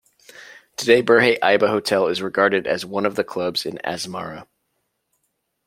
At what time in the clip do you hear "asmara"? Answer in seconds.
3.83-4.47